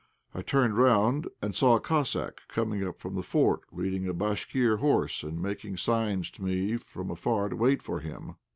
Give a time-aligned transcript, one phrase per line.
[0.33, 4.77] I turned round, and saw a Cossack coming up from the fort, leading a Bashkir
[4.77, 8.33] horse, and making signs to me from afar to wait for him.